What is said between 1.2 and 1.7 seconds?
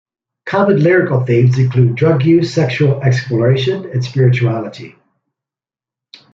themes